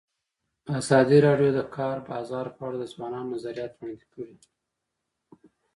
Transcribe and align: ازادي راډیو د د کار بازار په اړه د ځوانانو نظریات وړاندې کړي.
ازادي 0.79 1.17
راډیو 1.27 1.49
د 1.53 1.55
د 1.57 1.59
کار 1.77 1.97
بازار 2.09 2.45
په 2.55 2.61
اړه 2.67 2.77
د 2.79 2.85
ځوانانو 2.93 3.31
نظریات 3.35 3.71
وړاندې 3.73 4.05
کړي. 4.13 4.35